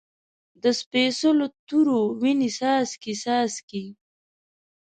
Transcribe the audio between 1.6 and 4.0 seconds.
تورو، وینې څاڅکي، څاڅکي